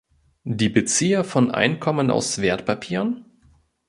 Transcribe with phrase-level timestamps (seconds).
[0.49, 3.23] Die Bezieher von Einkommen aus Wertpapieren?